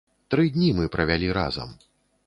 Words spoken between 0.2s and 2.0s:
Тры дні мы правялі разам.